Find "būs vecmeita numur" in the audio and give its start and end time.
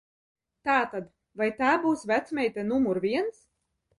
1.85-3.01